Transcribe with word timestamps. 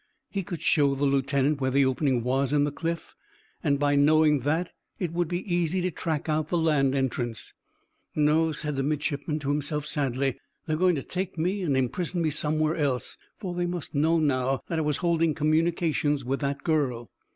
He 0.31 0.41
could 0.41 0.63
show 0.63 0.95
the 0.95 1.05
lieutenant 1.05 1.61
where 1.61 1.69
the 1.69 1.85
opening 1.85 2.23
was 2.23 2.53
in 2.53 2.63
the 2.63 2.71
cliff, 2.71 3.15
and 3.63 3.77
by 3.77 3.95
knowing 3.95 4.39
that 4.39 4.71
it 4.97 5.13
would 5.13 5.27
be 5.27 5.41
easy 5.53 5.79
to 5.81 5.91
track 5.91 6.27
out 6.27 6.49
the 6.49 6.57
land 6.57 6.95
entrance. 6.95 7.53
"No," 8.15 8.51
said 8.51 8.77
the 8.77 8.81
midshipman 8.81 9.37
to 9.37 9.49
himself 9.49 9.85
sadly; 9.85 10.39
"they 10.65 10.73
are 10.73 10.75
going 10.77 10.95
to 10.95 11.03
take 11.03 11.37
me 11.37 11.61
and 11.61 11.77
imprison 11.77 12.23
me 12.23 12.31
somewhere 12.31 12.75
else, 12.77 13.15
for 13.37 13.53
they 13.53 13.67
must 13.67 13.93
now 13.93 14.17
know 14.17 14.61
that 14.69 14.79
I 14.79 14.81
was 14.81 14.97
holding 15.05 15.35
communications 15.35 16.25
with 16.25 16.39
that 16.39 16.63
girl." 16.63 17.11